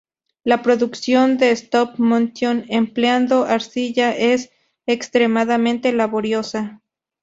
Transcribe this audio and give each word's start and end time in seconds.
La 0.43 0.63
producción 0.63 1.37
de 1.37 1.51
"stop 1.51 1.99
motion" 1.99 2.65
empleando 2.69 3.43
arcilla 3.43 4.15
es 4.17 4.49
extremadamente 4.87 5.93
laboriosa. 5.93 6.81